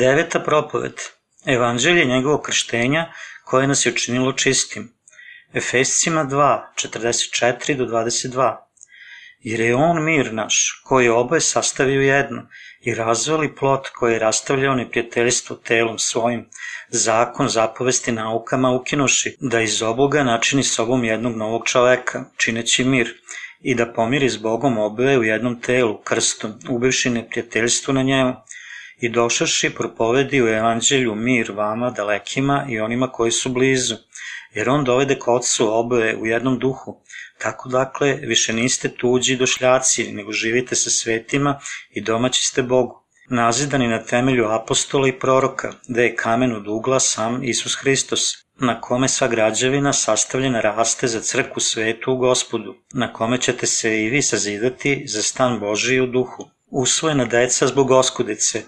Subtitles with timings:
[0.00, 0.92] Deveta propoved.
[1.46, 3.12] Evanđelje njegovog krštenja
[3.44, 4.92] koje nas je učinilo čistim.
[5.54, 8.56] Efescima 2, 44 do 22.
[9.40, 12.46] Jer je on mir naš, koji je oboje sastavio jedno,
[12.80, 16.48] i razvali plot koji je rastavljao neprijateljstvo telom svojim,
[16.88, 23.14] zakon zapovesti naukama ukinuši, da iz oboga načini sobom jednog novog čoveka, čineći mir,
[23.60, 28.34] i da pomiri s Bogom oboje u jednom telu, krstom, ubivši neprijateljstvo na njemu,
[29.00, 33.96] i došaši propovedi u evanđelju mir vama dalekima i onima koji su blizu,
[34.54, 37.02] jer on dovede k ocu oboje u jednom duhu,
[37.42, 43.00] Tako dakle, više niste tuđi došljaci, nego živite sa svetima i domaći ste Bogu.
[43.30, 48.20] Nazidani na temelju apostola i proroka, da je kamen od ugla sam Isus Hristos,
[48.58, 54.02] na kome sva građevina sastavljena raste za crku svetu u gospodu, na kome ćete se
[54.02, 56.50] i vi sazidati za stan Božiji u duhu.
[56.70, 58.62] Usvojena deca zbog oskudice,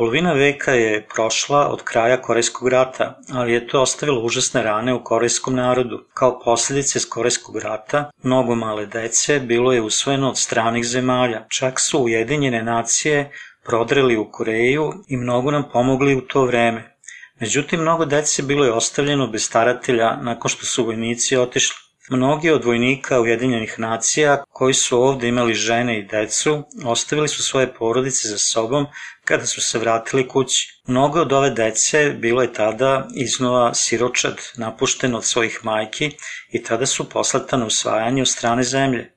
[0.00, 5.04] Polovina veka je prošla od kraja Korejskog rata, ali je to ostavilo užasne rane u
[5.04, 5.98] korejskom narodu.
[6.14, 11.46] Kao posledice iz Korejskog rata, mnogo male dece bilo je usvojeno od stranih zemalja.
[11.48, 13.30] Čak su Ujedinjene nacije
[13.64, 16.96] prodreli u Koreju i mnogo nam pomogli u to vreme.
[17.40, 21.89] Međutim, mnogo dece bilo je ostavljeno bez staratelja nakon što su vojnici otišli.
[22.12, 27.74] Mnogi od vojnika Ujedinjenih nacija koji su ovde imali žene i decu, ostavili su svoje
[27.74, 28.86] porodice za sobom
[29.24, 30.82] kada su se vratili kući.
[30.86, 36.10] Mnogo od ove dece bilo je tada iznova siročad, napušten od svojih majki
[36.52, 39.12] i tada su poslatane usvajanje u strane zemlje.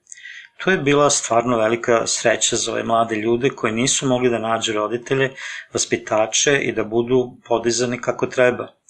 [0.58, 4.74] To je bila stvarno velika sreća za ove mlade ljude koji nisu mogli da nađu
[4.74, 5.32] roditelje,
[5.74, 8.83] vaspitače i da budu podizani kako treba.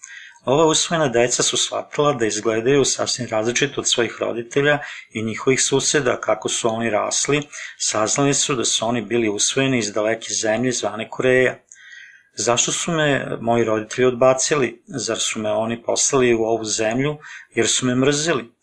[0.45, 4.79] Ova usvojena deca su shvatila da izgledaju sasvim različito od svojih roditelja
[5.13, 9.93] i njihovih suseda kako su oni rasli, saznali su da su oni bili usvojeni iz
[9.93, 11.59] daleke zemlje zvane Koreja.
[12.35, 14.83] Zašto su me moji roditelji odbacili?
[14.87, 17.17] Zar su me oni poslali u ovu zemlju
[17.55, 18.53] jer su me mrzili?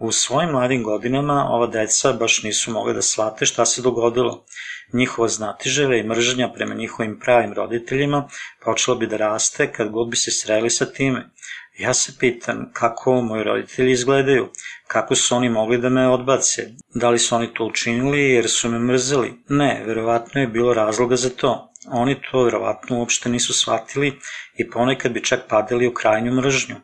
[0.00, 4.44] U svojim mladim godinama ova deca baš nisu mogli da shvate šta se dogodilo.
[4.92, 8.28] Njihova znatiževe i mržnja prema njihovim pravim roditeljima
[8.64, 11.30] počela bi da raste kad god bi se sreli sa time.
[11.78, 14.48] Ja se pitam kako moji roditelji izgledaju,
[14.86, 16.62] kako su oni mogli da me odbace,
[16.94, 19.32] da li su oni to učinili jer su me mrzeli.
[19.48, 21.72] Ne, verovatno je bilo razloga za to.
[21.90, 24.18] Oni to verovatno uopšte nisu shvatili
[24.58, 26.76] i ponekad bi čak padali u krajnju mržnju.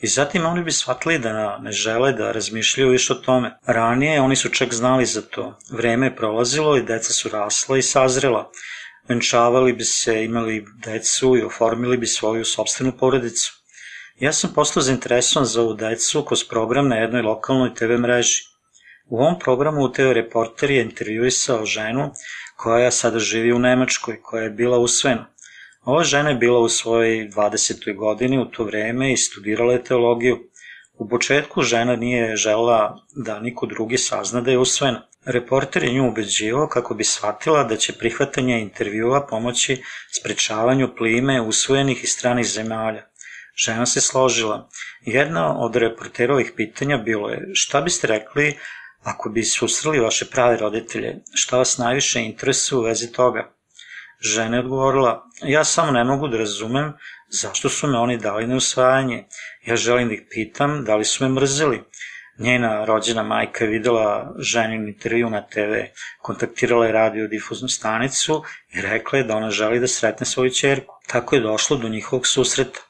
[0.00, 3.56] I zatim oni bi shvatili da ne žele da razmišljaju više o tome.
[3.66, 5.58] Ranije oni su čak znali za to.
[5.70, 8.50] Vreme je prolazilo i deca su rasla i sazrela.
[9.08, 13.52] Venčavali bi se, imali decu i oformili bi svoju sobstvenu porodicu.
[14.18, 18.42] Ja sam postao zainteresovan za ovu decu kroz program na jednoj lokalnoj TV mreži.
[19.06, 22.10] U ovom programu TV reporter je intervjuisao ženu
[22.56, 25.29] koja sada živi u Nemačkoj, koja je bila usvojena.
[25.90, 27.96] Ova žena je bila u svojoj 20.
[27.96, 30.38] godini u to vreme i studirala je teologiju.
[30.94, 35.02] U početku žena nije žela da niko drugi sazna da je usvojena.
[35.24, 39.82] Reporter je nju ubeđivao kako bi shvatila da će prihvatanje intervjua pomoći
[40.20, 43.02] sprečavanju plime usvojenih iz stranih zemalja.
[43.64, 44.68] Žena se složila.
[45.00, 48.58] Jedna od reporterovih pitanja bilo je šta biste rekli
[49.02, 53.59] ako bi susreli vaše prave roditelje, šta vas najviše interesuje u vezi toga?
[54.20, 56.92] Žena je odgovorila, ja samo ne mogu da razumem
[57.28, 59.24] zašto su me oni dali na usvajanje.
[59.66, 61.82] Ja želim da ih pitam da li su me mrzeli.
[62.38, 65.74] Njena rođena majka je videla ženin intervju na TV,
[66.22, 68.42] kontaktirala je radiodifuznu stanicu
[68.72, 70.94] i rekla je da ona želi da sretne svoju čerku.
[71.06, 72.80] Tako je došlo do njihovog susreta.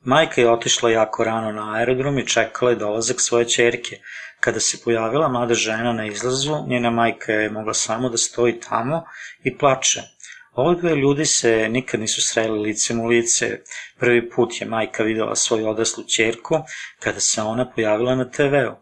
[0.00, 3.96] Majka je otišla jako rano na aerodrom i čekala je dolazak svoje čerke.
[4.40, 9.04] Kada se pojavila mlada žena na izlazu, njena majka je mogla samo da stoji tamo
[9.44, 10.02] i plače.
[10.58, 13.58] Ovo dve ljudi se nikad nisu sreli licem u lice.
[13.98, 16.58] Prvi put je majka videla svoju odraslu čerku
[17.00, 18.72] kada se ona pojavila na TV-u.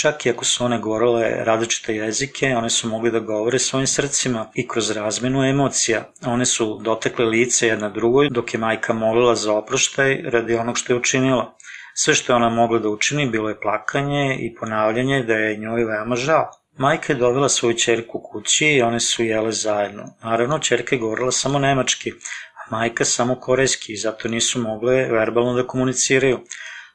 [0.00, 4.50] Čak i ako su one govorile različite jezike, one su mogli da govore svojim srcima
[4.54, 6.12] i kroz razmenu emocija.
[6.26, 10.92] One su dotekle lice jedna drugoj dok je majka molila za oproštaj radi onog što
[10.92, 11.56] je učinila.
[11.94, 15.84] Sve što je ona mogla da učini bilo je plakanje i ponavljanje da je njoj
[15.84, 16.61] veoma žao.
[16.76, 20.14] Majka je dovela svoju čerku kući i one su jele zajedno.
[20.22, 22.10] Naravno, čerka je govorila samo nemački,
[22.54, 26.40] a majka samo korejski i zato nisu mogle verbalno da komuniciraju.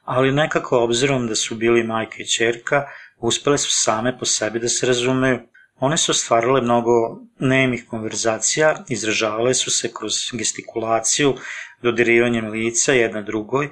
[0.03, 2.85] Ali nekako, obzirom da su bili majka i čerka,
[3.17, 5.39] uspele su same po sebi da se razumeju.
[5.79, 6.91] One su stvarale mnogo
[7.39, 11.35] nemih konverzacija, izražavale su se kroz gestikulaciju,
[11.81, 13.69] dodirivanjem lica jedna drugoj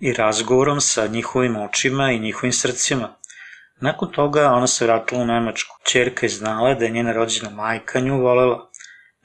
[0.00, 3.17] i razgovorom sa njihovim očima i njihovim srcima.
[3.80, 5.76] Nakon toga ona se vratila u Nemačku.
[5.84, 8.70] Čerka je znala da je njena rođena majka nju volela.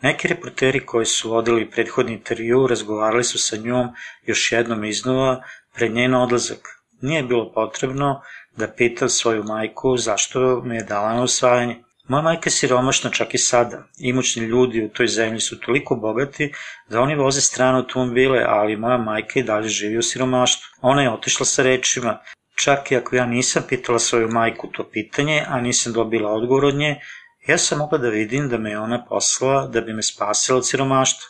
[0.01, 3.87] Neki reporteri koji su vodili prethodni intervju razgovarali su sa njom
[4.25, 5.43] još jednom iznova
[5.75, 6.67] pred njen odlazak.
[7.01, 8.21] Nije bilo potrebno
[8.57, 11.83] da pitam svoju majku zašto me je dala na usvajanje.
[12.07, 13.83] Moja majka je siromašna čak i sada.
[13.99, 16.51] Imućni ljudi u toj zemlji su toliko bogati
[16.89, 20.67] da oni voze strane automobile, ali moja majka i dalje živi u siromaštvu.
[20.81, 22.19] Ona je otišla sa rečima,
[22.55, 26.75] čak i ako ja nisam pitala svoju majku to pitanje, a nisam dobila odgovor od
[26.75, 26.95] nje,
[27.47, 30.67] ja sam mogla da vidim da me je ona poslala da bi me spasila od
[30.67, 31.27] siromaštva.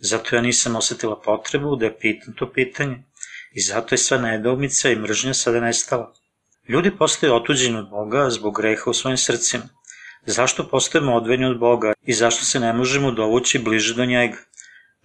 [0.00, 3.04] Zato ja nisam osetila potrebu da je pitam to pitanje.
[3.52, 6.12] I zato je sva nedoumica i mržnja sada nestala.
[6.68, 9.64] Ljudi postaju otuđeni od Boga zbog greha u svojim srcima.
[10.26, 14.36] Zašto postajemo odvojeni od Boga i zašto se ne možemo dovući bliže do njega?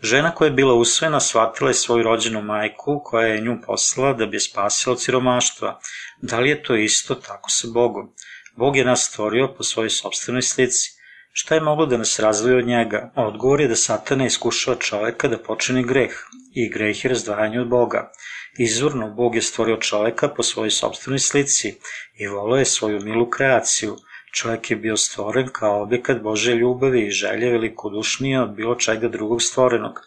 [0.02, 4.26] Žena koja je bila usvojena shvatila je svoju rođenu majku koja je nju poslala da
[4.26, 5.80] bi je spasila od siromaštva.
[6.22, 8.14] Da li je to isto tako sa Bogom?
[8.56, 10.92] Bog je nas stvorio po svojoj sobstvenoj slici.
[11.32, 13.12] Šta je moglo da nas razvoji od njega?
[13.16, 16.12] Odgovor je da satana iskušava čoveka da počini greh
[16.54, 18.12] i greh je razdvajanje od Boga.
[18.60, 21.76] Izvorno, Bog je stvorio čoveka po svojoj sobstvenoj slici
[22.20, 23.98] i volio je svoju milu kreaciju.
[24.34, 29.42] Čovek je bio stvoren kao objekat Bože ljubavi i želje velikodušnije od bilo čega drugog
[29.42, 30.02] stvorenog.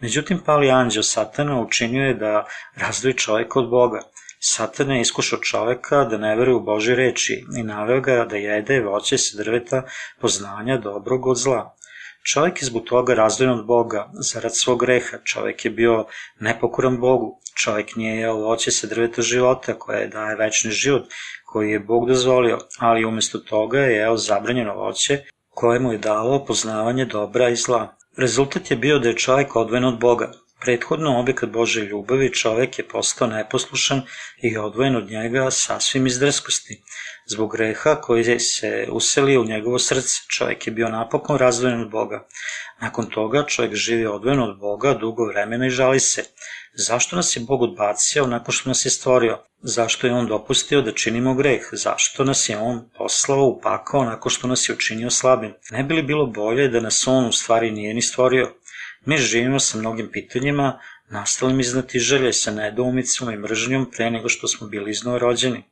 [0.00, 4.00] Međutim, pali anđeo satana učinio je da razdvoji čoveka od Boga.
[4.40, 8.80] Satan je iskušao čoveka da ne veruje u Bože reči i naveo ga da jede
[8.80, 9.82] voće sa drveta
[10.20, 11.74] poznanja dobrog od zla.
[12.22, 15.18] Čovek je zbog toga razdvojen od Boga, zarad svog greha.
[15.24, 16.06] Čovek je bio
[16.40, 17.40] nepokoran Bogu.
[17.54, 21.02] Čovek nije jeo voće sa drveta života koje daje večni život,
[21.50, 26.44] koji je Bog dozvolio, ali umesto toga je jeo zabranjeno voće koje mu je dalo
[26.44, 27.96] poznavanje dobra i zla.
[28.16, 30.32] Rezultat je bio da je čovek odvojen od Boga.
[30.60, 34.02] Prethodno objekat Bože ljubavi čovek je postao neposlušan
[34.42, 36.82] i odvojen od njega sasvim iz drskosti.
[37.26, 42.26] Zbog greha koji se uselio u njegovo srce, čovek je bio napokon razdvojen od Boga.
[42.80, 46.24] Nakon toga čovek živi odvojen od Boga dugo vremena i žali se.
[46.80, 49.38] Zašto nas je Bog odbacio nakon što nas je stvorio?
[49.62, 51.62] Zašto je On dopustio da činimo greh?
[51.72, 55.54] Zašto nas je On poslao u pakao nakon što nas je učinio slabim?
[55.70, 58.52] Ne bi li bilo bolje da nas On u stvari nije ni stvorio?
[59.04, 60.80] Mi živimo sa mnogim pitanjima,
[61.10, 65.62] nastalim iznati želje sa nedoumicom i mržnjom pre nego što smo bili iznova rođeni.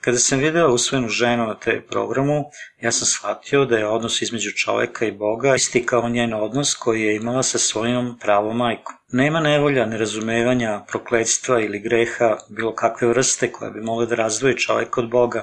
[0.00, 2.44] Kada sam video usvojenu ženu na te programu,
[2.80, 7.02] ja sam shvatio da je odnos između čoveka i Boga isti kao njen odnos koji
[7.02, 8.99] je imala sa svojom pravom majkom.
[9.12, 15.00] Nema nevolja, nerazumevanja, prokledstva ili greha, bilo kakve vrste koja bi mogla da razdvoji čoveka
[15.00, 15.42] od Boga,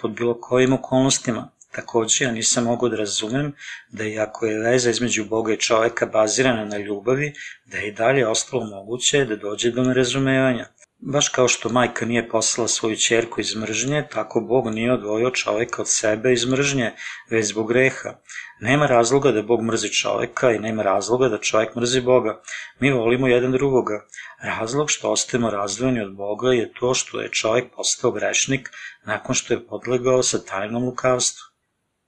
[0.00, 1.50] pod bilo kojim okolnostima.
[1.72, 3.52] Takođe, ja nisam mogao da razumem
[3.90, 7.32] da iako je veza između Boga i čoveka bazirana na ljubavi,
[7.66, 10.66] da je i dalje ostalo moguće da dođe do nerazumevanja.
[11.02, 15.82] Baš kao što majka nije poslala svoju čerku iz mržnje, tako Bog nije odvojio čoveka
[15.82, 16.92] od sebe iz mržnje,
[17.30, 18.14] već zbog greha.
[18.60, 22.42] Nema razloga da Bog mrzi čoveka i nema razloga da čovek mrzi Boga.
[22.80, 24.06] Mi volimo jedan drugoga.
[24.42, 28.70] Razlog što ostajemo razdvojeni od Boga je to što je čovek postao grešnik
[29.04, 31.44] nakon što je podlegao sa tajnom lukavstvu.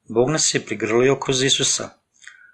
[0.08, 2.01] Bog nas je prigrlio kroz Isusa.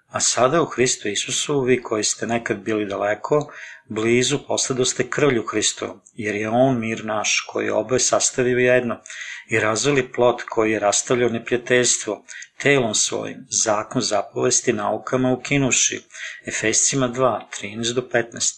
[0.09, 3.51] A sada u Hristu Isusu, vi koji ste nekad bili daleko,
[3.89, 9.01] blizu posledoste krvlju Hristovom, jer je On mir naš, koji je oboje sastavio jedno,
[9.49, 12.25] i razvili plot koji je rastavljao neprijateljstvo,
[12.57, 16.01] telom svojim, zakon zapovesti naukama ukinuši,
[16.45, 18.53] Efescima 2, 13 do 15.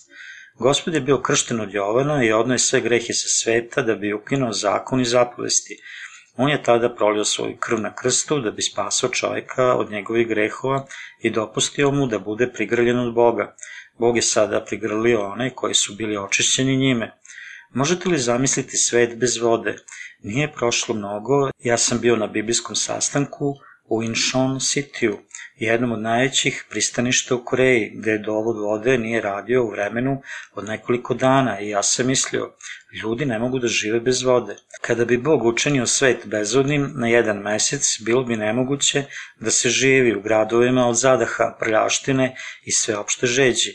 [0.60, 4.52] Gospod je bio kršten od Jovana i odnoje sve grehe sa sveta da bi ukinuo
[4.54, 5.78] zakon i zapovesti,
[6.38, 10.86] On je tada prolio svoju krv na krstu da bi spasao čoveka od njegovih grehova
[11.22, 13.56] i dopustio mu da bude prigrljen od Boga.
[14.00, 17.12] Bog je sada prigrlio one koji su bili očišćeni njime.
[17.74, 19.76] Možete li zamisliti svet bez vode?
[20.24, 23.56] Nije prošlo mnogo, ja sam bio na biblijskom sastanku
[23.92, 25.18] u Incheon Cityu,
[25.56, 30.22] jednom od najvećih pristaništa u Koreji, gde dovod vode nije radio u vremenu
[30.54, 32.54] od nekoliko dana i ja sam mislio,
[33.04, 34.56] ljudi ne mogu da žive bez vode.
[34.82, 39.04] Kada bi Bog učinio svet bezvodnim na jedan mesec, bilo bi nemoguće
[39.40, 43.72] da se živi u gradovima od zadaha, prljaštine i sveopšte žeđi.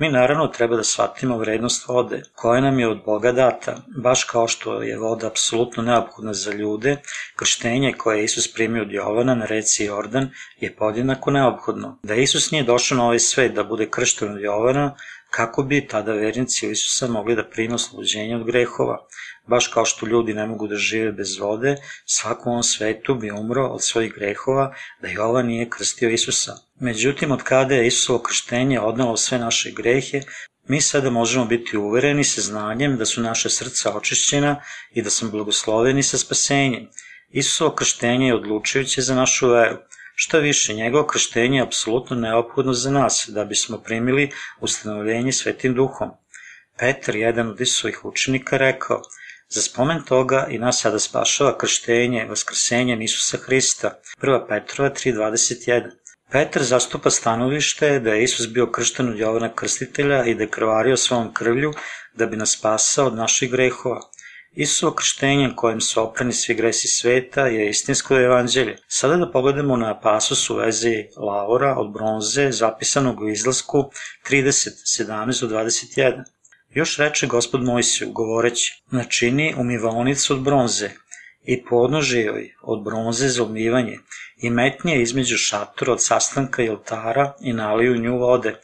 [0.00, 4.48] Mi naravno treba da shvatimo vrednost vode, koja nam je od Boga data, baš kao
[4.48, 6.96] što je voda apsolutno neophodna za ljude,
[7.36, 11.98] krštenje koje je Isus primio od Jovana na reci Jordan je podjednako neophodno.
[12.02, 14.94] Da Isus nije došao na ovaj svet da bude kršten od Jovana,
[15.30, 19.06] kako bi tada vernici u Isusa mogli da prime oslobođenje od grehova.
[19.46, 21.76] Baš kao što ljudi ne mogu da žive bez vode,
[22.06, 26.67] svako u ovom svetu bi umro od svojih grehova da Jovan nije krstio Isusa.
[26.80, 30.20] Međutim, od kada je Isusovo krštenje odnalo sve naše grehe,
[30.68, 35.30] mi sada možemo biti uvereni sa znanjem da su naše srca očišćena i da smo
[35.30, 36.88] blagosloveni sa spasenjem.
[37.30, 39.76] Isusovo krštenje je odlučujuće za našu veru.
[40.14, 44.30] Što više, njegovo krštenje je apsolutno neophodno za nas, da bismo primili
[44.60, 46.10] ustanovljenje svetim duhom.
[46.78, 49.02] Petar, jedan od Isusovih učenika, rekao,
[49.48, 54.00] za spomen toga i nas sada spašava krštenje, vaskrsenje Isusa Hrista.
[54.22, 54.48] 1.
[54.48, 55.97] Petrova 3.21.
[56.32, 60.96] Petar zastupa stanovište da je Isus bio kršten od Jovana Krstitelja i da je krvario
[60.96, 61.72] svojom krvlju
[62.14, 64.00] da bi nas spasao od naših grehova.
[64.52, 68.76] Isusovo krštenje kojim su oprani svi gresi sveta je istinsko evanđelje.
[68.88, 73.90] Sada da pogledamo na pasus u vezi Laura od bronze zapisanog u izlasku
[74.30, 74.68] 30,
[75.00, 76.24] 17 do 21.
[76.70, 80.90] Još reče gospod Mojsiju, govoreći, načini umivalnicu od bronze
[81.52, 83.98] i podnoži joj od bronze za umivanje
[84.36, 88.54] i metnje između šatora od sastanka i oltara i naliju nju vode,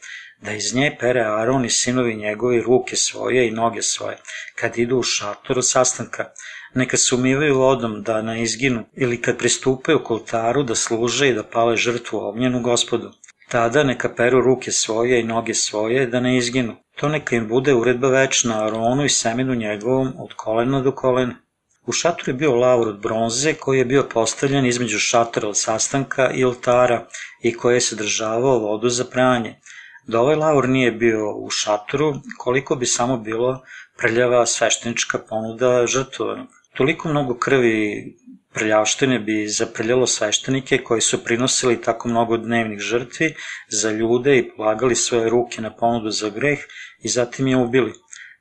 [0.41, 4.17] da iz nje pere Aron i sinovi njegovi ruke svoje i noge svoje,
[4.55, 6.25] kad idu u šator od sastanka,
[6.73, 11.33] neka se umivaju vodom da ne izginu, ili kad pristupaju k oltaru da služe i
[11.33, 13.11] da pale žrtvu ognjenu gospodu.
[13.49, 16.75] Tada neka peru ruke svoje i noge svoje da ne izginu.
[16.95, 21.44] To neka im bude uredba večna Aronu i semenu njegovom od kolena do kolena.
[21.85, 26.31] U šatoru je bio lavor od bronze koji je bio postavljen između šatora od sastanka
[26.31, 27.07] i oltara
[27.41, 29.59] i koji je sadržavao vodu za pranje.
[30.07, 33.61] Da ovaj lavor nije bio u šatoru, koliko bi samo bilo
[33.97, 36.47] prljava sveštenička ponuda žrtvovanog.
[36.77, 38.05] Toliko mnogo krvi
[38.53, 43.35] prljavštine bi zaprljalo sveštenike koji su prinosili tako mnogo dnevnih žrtvi
[43.69, 46.59] za ljude i polagali svoje ruke na ponudu za greh
[47.03, 47.93] i zatim je ubili.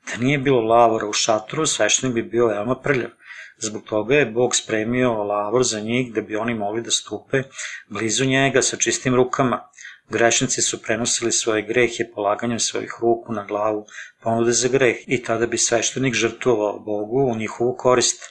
[0.06, 3.10] Da nije bilo lavora u šatoru, sveštenik bi bio veoma prljav.
[3.58, 7.42] Zbog toga je Bog spremio lavor za njih da bi oni mogli da stupe
[7.88, 9.68] blizu njega sa čistim rukama.
[10.08, 13.86] Grešnici su prenosili svoje grehe polaganjem svojih ruku na glavu
[14.22, 18.22] ponude za greh i tada bi sveštenik žrtvovao Bogu u njihovu korist.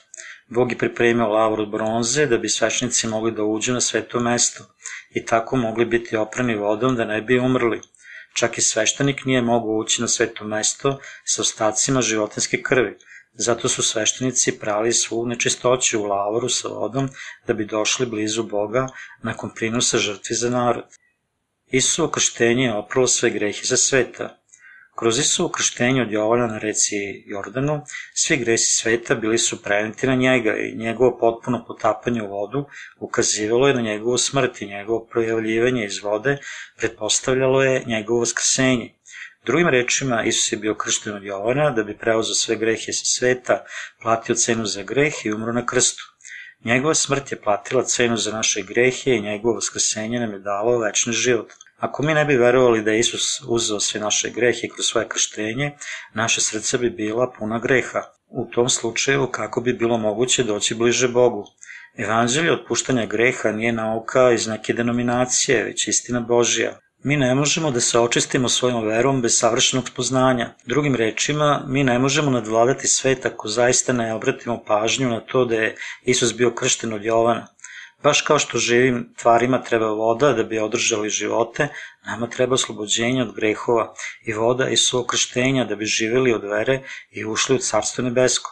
[0.48, 4.64] Bog je pripremio lavor od bronze da bi sveštenici mogli da uđu na sveto mesto
[5.14, 7.80] i tako mogli biti oprani vodom da ne bi umrli.
[8.34, 12.98] Čak i sveštenik nije mogao ući na sveto mesto sa ostacima životinske krvi,
[13.32, 17.08] zato su sveštenici prali svu nečistoću u lavoru sa vodom
[17.46, 18.86] da bi došli blizu Boga
[19.22, 20.84] nakon prinosa žrtvi za narod.
[21.66, 24.43] Isusovo krštenje je opralo sve grehe za sveta.
[24.98, 26.96] Kroz Isusovo krštenje od Jovana na reci
[27.26, 27.80] Jordanu,
[28.14, 32.64] svi gresi sveta bili su preneti na njega i njegovo potpuno potapanje u vodu
[33.00, 36.38] ukazivalo je na njegovu smrt i njegovo projavljivanje iz vode
[36.76, 38.94] pretpostavljalo je njegovo vaskrsenje.
[39.46, 43.64] Drugim rečima, Isus je bio kršten od Jovana da bi preuzao sve grehe sa sveta,
[44.02, 46.02] platio cenu za greh i umro na krstu.
[46.64, 51.12] Njegova smrt je platila cenu za naše grehe i njegovo vaskrsenje nam je dalo večni
[51.12, 51.52] život.
[51.84, 55.72] Ako mi ne bi verovali da je Isus uzeo sve naše grehe kroz svoje krštenje,
[56.14, 58.02] naše srce bi bila puna greha.
[58.28, 61.44] U tom slučaju kako bi bilo moguće doći bliže Bogu?
[61.96, 66.78] Evanđelje otpuštanja greha nije nauka iz neke denominacije, već istina Božja.
[67.04, 70.54] Mi ne možemo da se očistimo svojom verom bez savršenog spoznanja.
[70.66, 75.54] Drugim rečima, mi ne možemo nadvladati svet ako zaista ne obratimo pažnju na to da
[75.54, 77.53] je Isus bio kršten od Jovana.
[78.04, 81.68] Baš kao što živim tvarima treba voda da bi održali živote,
[82.06, 83.94] nama treba oslobođenje od grehova
[84.26, 88.50] i voda i svo krštenja da bi živeli od vere i ušli u Carstvo nebesko.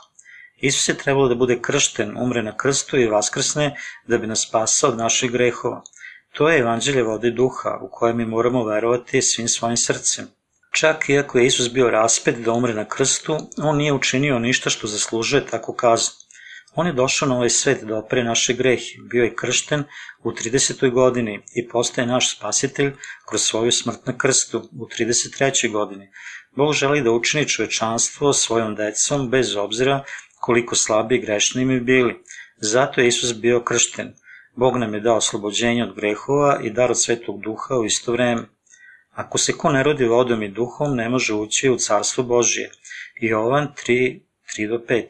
[0.57, 4.91] Isus je trebalo da bude kršten, umre na krstu i vaskrsne da bi nas spasao
[4.91, 5.83] od naših grehova.
[6.33, 10.29] To je evanđelje vode duha u koje mi moramo verovati svim svojim srcem.
[10.73, 14.87] Čak iako je Isus bio raspet da umre na krstu, on nije učinio ništa što
[14.87, 16.22] zaslužuje takvu kaznu.
[16.75, 19.85] On je došao na ovaj svet da opre naše grehe, bio je kršten
[20.25, 20.91] u 30.
[20.91, 22.93] godini i postaje naš spasitelj
[23.29, 25.73] kroz svoju smrt na krstu u 33.
[25.73, 26.09] godini.
[26.57, 30.05] Bog želi da učini čovečanstvo svojom decom bez obzira
[30.41, 32.23] koliko slabi i grešni mi bili.
[32.57, 34.15] Zato je Isus bio kršten.
[34.57, 38.43] Bog nam je dao oslobođenje od grehova i dar od svetog duha u isto vreme.
[39.11, 42.71] Ako se ko ne rodi vodom i duhom, ne može ući u carstvo Božije.
[43.21, 44.21] Jovan 3,
[44.59, 45.05] 3 do 5.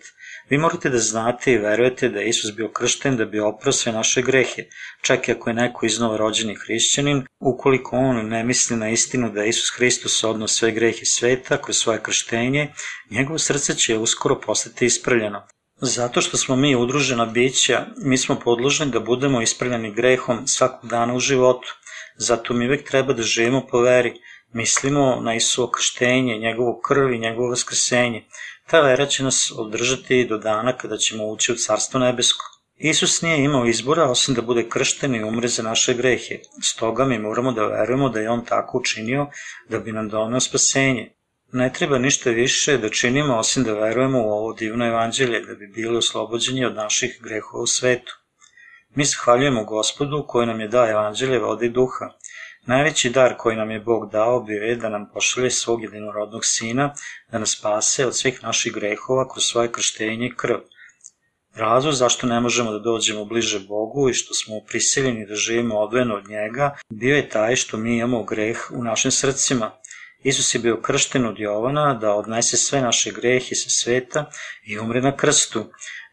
[0.53, 3.93] Vi morate da znate i verujete da je Isus bio kršten da bi oprao sve
[3.93, 4.65] naše grehe,
[5.03, 9.43] čak i ako je neko iznova rođeni hrišćanin, ukoliko on ne misli na istinu da
[9.43, 12.73] je Isus Hristos odno sve grehe sveta kroz svoje krštenje,
[13.11, 15.47] njegovo srce će uskoro postati ispravljeno.
[15.81, 21.15] Zato što smo mi udružena bića, mi smo podložni da budemo ispravljeni grehom svakog dana
[21.15, 21.69] u životu.
[22.17, 24.13] Zato mi uvek treba da živimo po veri,
[24.53, 28.25] mislimo na Isuo krštenje, njegovu krv i njegovo vaskrsenje.
[28.73, 32.45] Ta vera će nas održati do dana kada ćemo ući u Carstvo nebesko.
[32.77, 36.39] Isus nije imao izbora osim da bude kršten i umre za naše grehe.
[36.63, 39.27] Stoga mi moramo da verujemo da je On tako učinio
[39.69, 41.13] da bi nam donao spasenje.
[41.53, 45.67] Ne treba ništa više da činimo osim da verujemo u ovo divno evanđelje da bi
[45.67, 48.19] bili oslobođeni od naših grehova u svetu.
[48.95, 52.11] Mi zahvaljujemo gospodu koji nam je dao evanđelje vode i duha.
[52.67, 56.95] Najveći dar koji nam je Bog dao bio je da nam pošalje svog jedinorodnog sina,
[57.33, 60.57] da nas spase od svih naših grehova kroz svoje krštenje i krv.
[61.55, 66.15] Razlog zašto ne možemo da dođemo bliže Bogu i što smo prisiljeni da živimo odvojeno
[66.15, 69.71] od njega, bio je taj što mi imamo greh u našim srcima.
[70.23, 74.31] Isus je bio kršten od Jovana da odnese sve naše grehe sa sveta
[74.67, 75.65] i umre na krstu,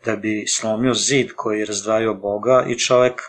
[0.05, 3.23] da bi slomio zid koji je razdvajao Boga i čoveka.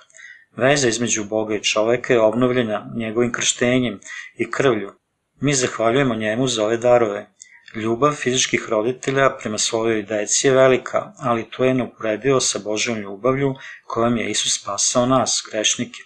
[0.57, 4.00] Veza između Boga i čoveka je obnovljena njegovim krštenjem
[4.37, 4.92] i krvlju.
[5.40, 7.26] Mi zahvaljujemo njemu za ove darove.
[7.75, 13.54] Ljubav fizičkih roditelja prema svojoj deci je velika, ali to je neuporedivo sa Božjom ljubavlju
[13.87, 16.00] kojom je Isus spasao nas, grešnike.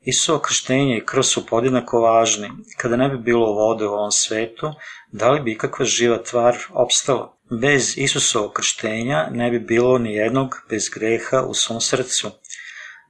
[0.00, 2.50] Isuo krštenje i krv su podjednako važni.
[2.76, 4.72] Kada ne bi bilo vode u ovom svetu,
[5.12, 7.36] da li bi ikakva živa tvar opstala?
[7.50, 12.30] Bez Isusovog krštenja ne bi bilo ni jednog bez greha u svom srcu.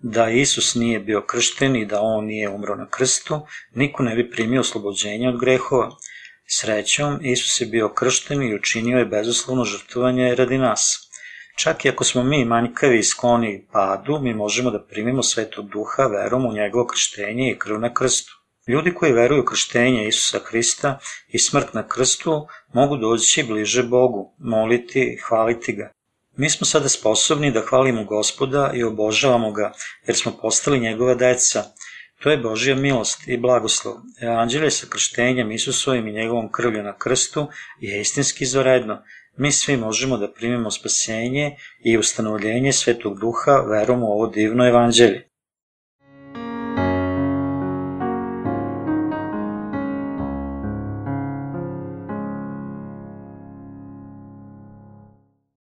[0.03, 3.41] Da Isus nije bio kršten i da on nije umro na krstu,
[3.75, 5.91] niko ne bi primio oslobođenje od grehova.
[6.51, 11.11] Srećom, Isus je bio kršten i učinio je bezuslovno žrtvovanje radi nas.
[11.57, 16.07] Čak i ako smo mi manjkavi i skloni padu, mi možemo da primimo svetog duha
[16.07, 18.33] verom u njegovo krštenje i krv na krstu.
[18.69, 24.35] Ljudi koji veruju u krštenje Isusa Hrista i smrt na krstu mogu doći bliže Bogu,
[24.39, 25.91] moliti hvaliti ga.
[26.41, 29.73] Mi smo sada sposobni da hvalimo gospoda i obožavamo ga,
[30.07, 31.65] jer smo postali njegova deca.
[32.23, 33.95] To je Božja milost i blagoslov.
[34.21, 37.47] Evanđelje sa krštenjem Isusovim i njegovom krvlju na krstu
[37.81, 39.03] je istinski izvaredno.
[39.37, 45.28] Mi svi možemo da primimo spasenje i ustanovljenje Svetog Duha verom u ovo divno evanđelje.